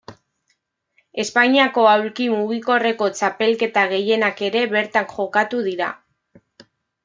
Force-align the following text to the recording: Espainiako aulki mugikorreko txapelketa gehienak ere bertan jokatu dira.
Espainiako 1.23 1.83
aulki 1.91 2.27
mugikorreko 2.37 3.11
txapelketa 3.19 3.87
gehienak 3.95 4.43
ere 4.51 4.67
bertan 4.75 5.09
jokatu 5.15 5.65
dira. 5.71 5.95